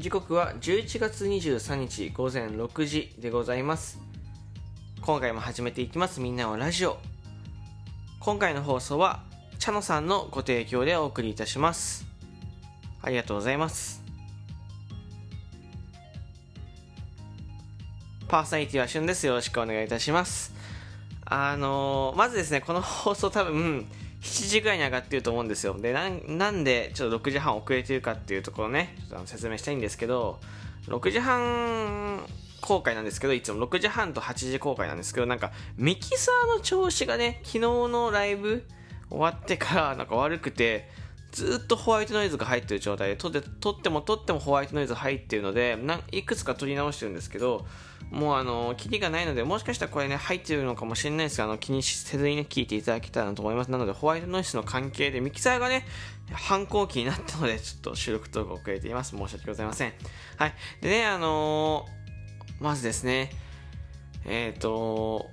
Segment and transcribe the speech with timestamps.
[0.00, 4.00] 時刻は11月23日午前6時でございます。
[5.02, 6.22] 今回も始めていきます。
[6.22, 6.96] みんなのラジオ。
[8.18, 9.22] 今回の放送は
[9.58, 12.06] 茶野さんのご提供でお送りいたします。
[13.02, 14.02] ありがとうございます。
[18.26, 19.26] パーソナリティはしゅんです。
[19.26, 20.54] よろしくお願いいたします。
[21.26, 23.86] あのー、まずですねこの放送多分
[24.20, 25.78] 7時ぐらいに上がってると思うんですよ。
[25.78, 30.40] で、なんでちょっと6時半遅れてるかっていうところね、ちょっと説明したいんですけど、
[30.86, 32.26] 6時半
[32.60, 38.66] 公開なんですけど、いつも6時半と8時公開なんですけど、なんかミキサーの調子がね、昨日のライブ
[39.08, 40.88] 終わってからなんか悪くて、
[41.32, 45.78] ずっとホワイトノイズが入ってる状態で、撮って撮っても撮ってもホワイトノイズ入ってるので、
[46.12, 47.66] いくつか撮り直してるんですけど、
[48.10, 53.70] もうあの、キリがないので、もしかしたらこれね、入ってるのかもしれないですが、あの、気にせずにね、聞いていただけたらなと思います。
[53.70, 55.86] なので、ホワイトノイズの関係で、ミキサーがね、
[56.32, 59.16] 反抗期になったので、ちょっと収録トーク遅れています。
[59.16, 59.92] 申し訳ございません。
[60.36, 60.54] はい。
[60.80, 63.30] でね、あのー、まずですね、
[64.24, 65.30] えっ、ー、と、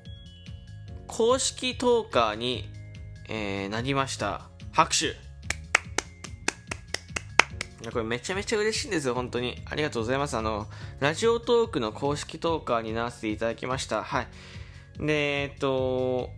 [1.08, 2.70] 公式トーカーに、
[3.28, 4.50] えー、なりました。
[4.72, 5.16] 拍手、
[7.92, 9.62] これめちゃめちゃ嬉しいんですよ、本当に。
[9.66, 10.38] ありがとうございます。
[10.38, 10.68] あの、
[11.00, 14.04] ラジオトークの公式トーカーにならせていただきました。
[14.04, 14.28] はい。
[15.00, 16.32] で、えっと、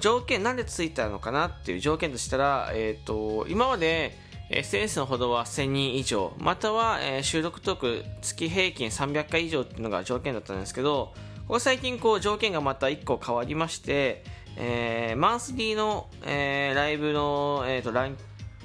[0.00, 4.16] 条件、なんでついたのかなっていう条件としたら、えっと、今まで、
[4.50, 11.12] SNS のほどは1000人以上、または、えー、収録トーク月平均300回以上っていうのが条件だったんですけど、
[11.46, 14.22] ここ最近こう条件がまた1個変わりまして、
[14.56, 18.16] えー、マンスリーの、えー、ライブの、えーとラン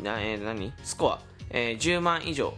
[0.03, 0.71] なえー、何？
[0.83, 2.53] スコアえー、10万以上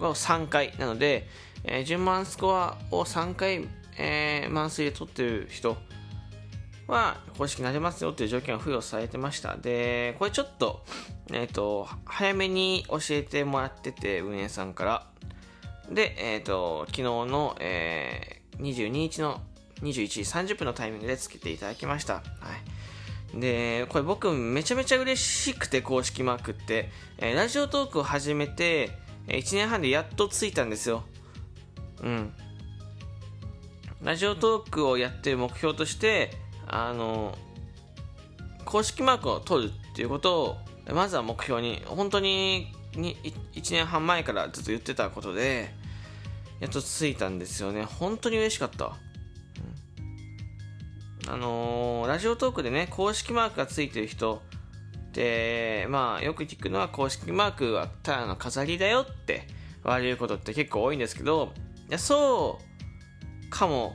[0.00, 1.28] を3回なので、
[1.64, 3.68] えー、10万スコアを3回、
[3.98, 5.76] えー、マンスリーで取ってる人
[6.86, 9.56] は公式になれますよっていう条件が付与されてました。
[9.56, 10.84] でこれちょっと,、
[11.32, 15.06] えーと、早めに教えてもらってて運営さんから。
[15.90, 19.42] で、えーと、昨日の、えー、22日の
[19.82, 22.24] 21時30分のタイミングでつけていただきました、はい。
[23.34, 28.90] で、これ僕めちゃめちゃ嬉しくて公式マークって、えー、ラジオトークを始めて、
[29.26, 31.02] え1年半でやっとついたんですよ。
[32.02, 32.32] うん。
[34.02, 36.30] ラジオトークをやってる目標として、
[36.66, 37.36] あの、
[38.64, 40.56] 公式マークを取るっていうことを、
[40.92, 43.16] まずは目標に、本当にに
[43.54, 45.74] 1年半前からずっと言ってたことで、
[46.60, 47.84] やっとついたんですよね。
[47.84, 48.96] 本当に嬉しかった。
[51.26, 54.42] あのー、ラジオトークでね、公式マークがついてる人
[55.08, 59.46] って、まあ、よく聞くのは公式マークはただの飾りだよって
[59.84, 61.52] 言われることって結構多いんですけど、
[61.88, 62.60] いや、そ
[63.46, 63.94] うかも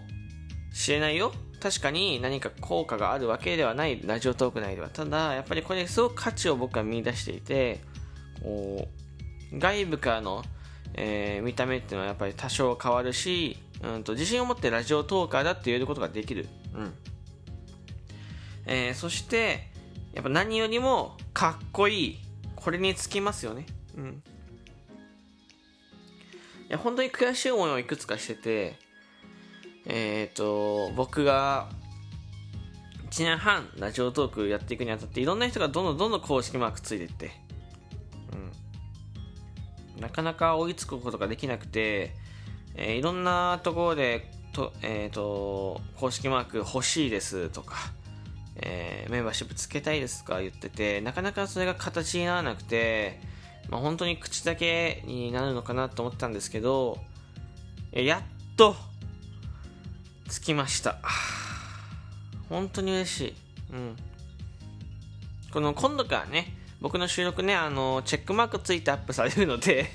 [0.74, 1.32] しれないよ。
[1.62, 4.90] 確かに何か効果があるわけではないラジオトーク内では。
[4.90, 7.82] ただ、やっぱりこれすごく価値を僕は見出していて、
[8.42, 8.88] こ
[9.54, 10.44] う、外部からの、
[10.94, 16.48] えー、見た目っていうのはやっぱり多少変わるし、うんと自信を持ってラジオトーカーだって言えることができる。
[16.74, 16.94] うん。
[18.66, 19.68] えー、そして
[20.14, 22.20] やっぱ何よりもかっこいい
[22.56, 23.66] これにつきますよね。
[23.98, 24.24] うん。
[26.70, 28.76] いや本当に悔しい思いをいくつかしてて
[29.86, 31.70] えっ、ー、と僕が
[33.10, 37.32] 1年半ラジオトークやっていくにあたっていろんな人がどんどんどんどん公式マークついていって、
[39.96, 42.14] うん、なかなか追いつくことができなくて、
[42.76, 47.76] えー、いろんなところでと,、えーと公式マーク欲しいですとか
[48.62, 53.20] えー、メンバーシップつけたいですか言ってて、なかなかそれが形にならなくて、
[53.70, 57.00] まあ、本当に口だけになるのかなと思ったんですけど、
[57.92, 58.76] やっと、
[60.28, 61.00] つきました。
[62.50, 63.36] 本当に嬉しい。
[63.74, 63.96] うん。
[65.52, 69.90] この今度からね、僕の収録ね、あの、チェックマークついてアップされるので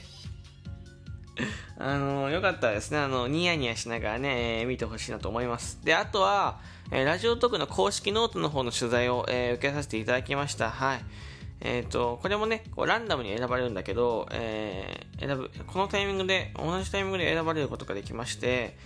[1.78, 5.80] あの、よかったらですね、あの、ニヤニヤしながらね、え、見てほしいなと思います。
[5.84, 6.60] で、あとは、
[6.96, 10.70] え、ラジオトークの公式ノートの方の取材を、え、受けさせていただきました。
[10.70, 11.04] はい。
[11.60, 18.76] えっ、ー、と、これもね、こうランダムに選ばれるんだけど、えー、選ぶ、このタイミングで、同じタイミングで選ばれることができまして、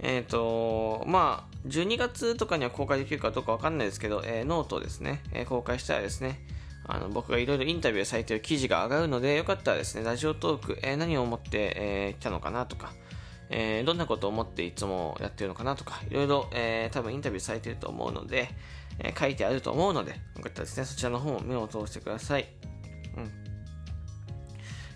[0.00, 6.40] えっ、ー、と、まあ、12月とかには公開できるかどうかわかんないですけど、えー、ノートをですね、え、公開したらですね、
[6.86, 12.90] あの僕がいろいろインタビューされている記事が上がるので、よかったらですね、ラジオトーク、え、何を思って、え、来たのかなとか、
[13.50, 18.48] えー、どんなことを思っていつもやってるのかなとか、いろいろ、えー、多分インタビューされてると思うので、
[18.98, 22.48] えー、書いてあると思うので、よかったらですね、そちらの方も目を通してください。
[23.16, 23.30] うん。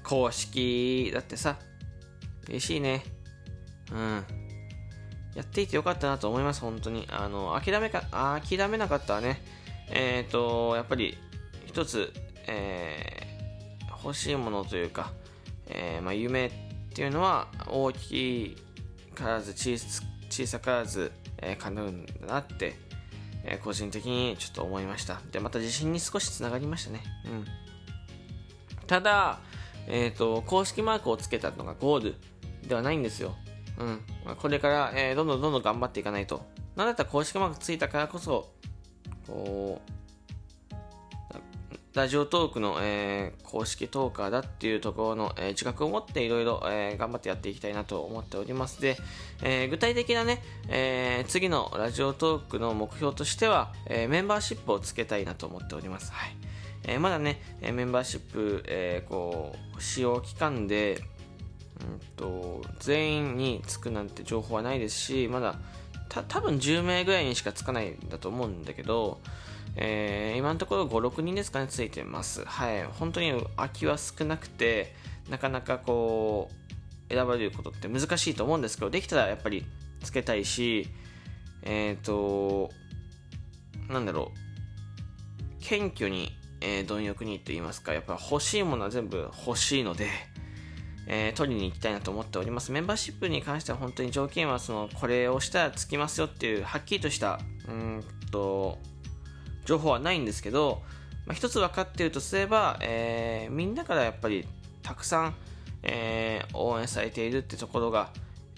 [0.02, 1.58] 公式だってさ、
[2.48, 3.04] 嬉しいね。
[3.92, 4.24] うん。
[5.34, 7.06] やっていてよかったなと思います、本当に。
[7.10, 8.02] あの、諦めか、
[8.40, 9.42] 諦めなかったらね、
[9.90, 11.16] えっ、ー、と、やっぱり、
[11.66, 12.12] 一つ、
[12.46, 15.12] えー、欲しいものというか、
[15.66, 16.50] えー、まあ、夢
[16.98, 18.56] っていうのは大きい
[19.14, 19.78] からず小
[20.28, 22.74] 小さからず、えー、叶うんだなって、
[23.44, 25.20] え、個人的にちょっと思いました。
[25.30, 27.04] でまた自信に少しつながりましたね。
[27.26, 27.44] うん。
[28.88, 29.38] ただ
[29.86, 32.14] えっ、ー、と公式マークをつけたのがゴール
[32.66, 33.36] ではないんですよ。
[33.78, 36.44] うん、まこれから、えー、どんどんどんどん頑張っていかないと。
[36.74, 38.50] なんだったら公式マークついたからこそ、
[39.24, 39.92] こう、
[41.98, 48.96] ラジオトークの、えー、公式トーカーだっていうところの、えー、自覚を持っていろいろ頑張ってやっていきたいなと思っておりますで、
[49.42, 56.12] えー、具体的なね、え次のラジオトークの目標としては、えメンバーシップをつけたいなと思っております。
[56.12, 56.36] はい
[56.84, 61.02] えまだね、メンバーシップ、えこう使用期間で、
[61.80, 65.56] うんと、全員につくなんて情報はないですしまだ
[66.08, 69.18] た多分10名ぐらいにしかつかないんだと思うんだけど、
[69.80, 72.44] えー、今のところ5、6人ですかね、ついてます。
[72.44, 72.82] はい。
[72.84, 74.92] 本当に空きは少なくて、
[75.30, 76.50] なかなかこ
[77.08, 79.64] う、選ばれることって難しいと思うんですけど、できたらやっぱり
[80.02, 80.88] つけたいし、
[81.62, 82.70] えっ、ー、と、
[83.88, 90.08] なんだろう、謙虚に、えー、貪欲にと言いますか、やっぱ欲しいものは全部欲しいので、
[91.06, 92.72] えー、取りに行きたいなと思っております。
[92.72, 97.38] メンバーシップに関しては本当に条件はそのこれをしたらつきますよっていうはっきりとした
[97.68, 98.78] うんと
[99.68, 100.80] 情報はないんですけど、
[101.26, 104.48] まあ、一つ分かっているとすれば、えー、みんなからやっぱり
[104.82, 105.34] たくさん、
[105.82, 108.08] えー、応援されているってところが、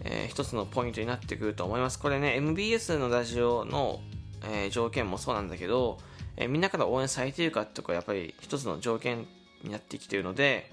[0.05, 1.99] えー、一つのポイントになってくると思います。
[1.99, 3.99] これね、MBS のラジオの、
[4.45, 5.99] えー、条件もそうなんだけど、
[6.37, 9.27] えー、みんなから応援されているかってところやっぱり一つの条件
[9.65, 10.71] になってきているので、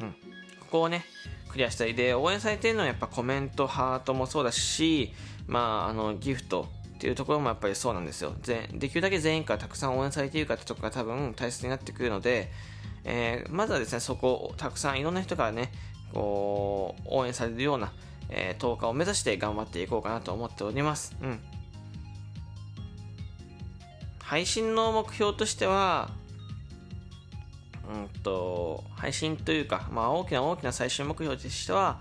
[0.00, 0.12] うん、
[0.60, 1.04] ここをね、
[1.50, 1.94] クリアしたい。
[1.94, 5.12] で、応援されているのはやっぱコメント、ハートもそうだし、
[5.46, 6.66] まあ、あの、ギフト
[6.96, 8.34] っていうところもやっぱりそうなんですよ。
[8.42, 12.50] できるだけ全員からたくさん応援されているかってところが多分大切になってくるので、
[13.04, 15.70] えー、まずはですね、そこをたくさんいろんな人からね、
[16.12, 17.92] こう、応援されるような、
[18.30, 21.14] えー、10日を目指して頑張っていこうかなと思っております。
[21.22, 21.38] うん。
[24.18, 26.10] 配信の目標としては、
[27.88, 32.00] うんと、配信というか、まあ、大きな大きな最終目標としては、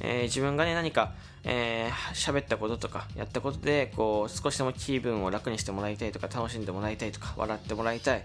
[0.00, 1.14] えー、自分がね、何か、
[1.44, 8.24] えー、喋ったこととか、やったことで、こう、少しでも気分を楽にしてもらいたいとか、楽しんでもらいたいとか、笑ってもらいたい。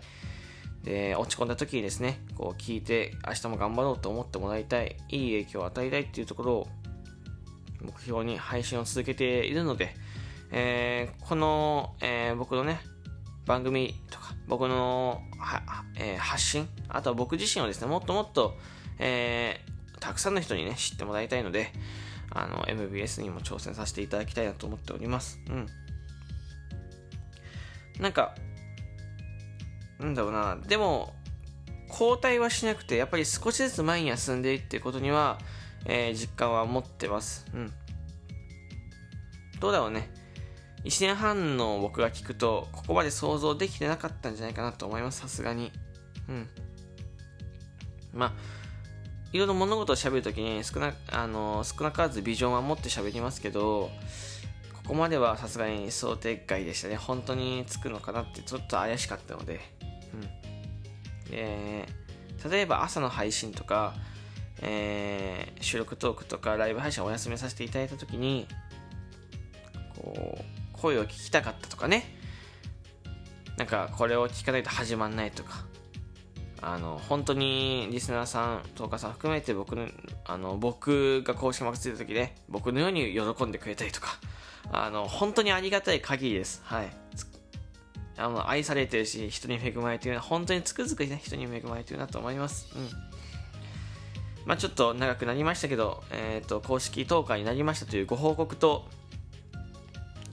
[0.83, 6.68] で、落ち込んだ時にですね、こう、聞いて、明日も頑張ろうと思ってもらいたい、いい影響を与えたいっていうところを、
[7.81, 9.95] 目標に配信を続けているので、
[10.51, 12.79] えー、この、えー、僕のね、
[13.45, 15.21] 番組とか、僕の
[15.97, 18.57] えー、発信、あとは僕自身をですね、もっともっと、
[19.00, 19.70] えー、
[20.01, 21.71] たくさんの人にね、知ってもらいたいので、
[22.31, 25.39] あの、MBS にも挑戦させていただきたいなと思っております。
[25.48, 25.68] うん。
[28.00, 28.36] なんか、
[30.00, 31.13] なんだろうな、でも、
[31.88, 35.38] 交代はしなくて、やっぱり少しずつ前には進んでいっていうことには、
[35.86, 37.46] えー、実感は持ってます。
[37.53, 37.74] うん。
[39.60, 40.10] どうだろうね。
[40.84, 45.72] 1年半の僕が聞くと、ここまで想像できてなかったんじゃないかなと思います、さすがに。
[46.27, 46.50] うん。
[48.13, 48.34] まあ、
[49.33, 53.89] いろいろ物事を喋るときに少な、あの、少なからずビジョンは持って喋りますけど、
[54.73, 56.95] ここまではさすがに想定外でしたね。
[56.95, 59.61] 本当につくのかなってちょっと怪しかったので。
[61.27, 61.31] うん。
[61.31, 61.88] で、
[62.50, 63.93] 例えば朝の配信とか、
[64.61, 68.47] えー、収録トークとかライブ配信をお休みさせていただいたときに、
[69.95, 72.03] こう、声を聞きたかったとかね
[73.57, 75.63] なんかこれを聞かないと始まんないとか
[76.63, 79.88] あの本当にリスナーさん、トーカーさん含めて僕の
[80.25, 84.20] あの僕が公式マークついた時で僕のように喜んでくれたりとか
[84.72, 86.62] あの本当にありがたい限りです。
[86.63, 86.89] はい。
[88.18, 92.68] あの愛されてるし人に恵まれてるな本当につくづくね人に恵まれてるなと思います。
[92.75, 92.89] うん。
[94.46, 98.86] まあちょっと長くなりましたけど、えっ、ー、と公式トーカーになりましたというご報告と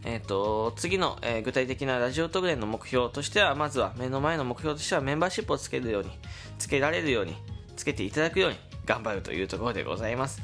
[0.09, 6.11] えっ、ー、と、次の、えー、具体的なラジオトークでの目標としては、まずは目の前の目標としてはメンバーシップをつけるように、
[6.59, 7.37] つけられるように、
[7.77, 10.41] つけていただくように頑張るというところでございます。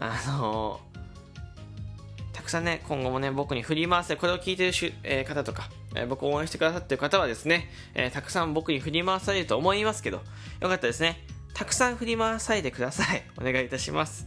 [0.00, 0.20] はい。
[0.26, 10.16] あのー、たくさんね、今後もね、僕に振り回せ、これを聞いてるし、え方とか、え僕を応援してくださってる方はですね、えたくさん僕に振り回されると思いますけど、
[10.60, 11.24] よかったですね。
[11.54, 13.22] たくさん振り回されてください。
[13.40, 14.26] お願いいたします。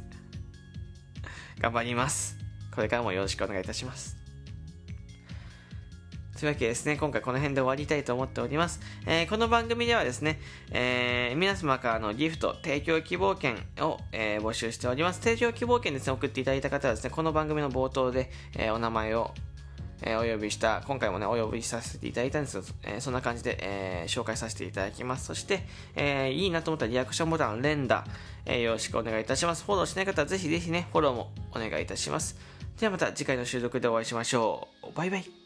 [1.59, 2.37] 頑張ります。
[2.73, 4.20] これからもよろしくお願いいたします。
[6.41, 8.79] というわけでですね、今回この辺で終わりたいと思っております。
[9.05, 10.39] えー、この番組ではですね、
[10.71, 15.19] えー、皆様からのギフト、提供希望券を、えー、募集しております。
[15.19, 19.35] 提供希望券ですね、送っていただいた方はですね、この番組の冒頭で、えお名前を、
[20.01, 25.27] え、お呼びした、今回もね、お呼びさせていただいたんですけど、えー、そんな感じで、えー、紹介させていただきます。
[25.27, 28.03] そして、えー、いいなと思ったらリアクションボタン、連打、
[28.47, 29.63] えー、よろしくお願いいたします。
[29.63, 32.35] フォローしない方はぜひぜひね、フォローもお願いいたします。
[32.79, 34.91] ではまた次回の収録でお会いしましょう。
[34.95, 35.40] バイバイ。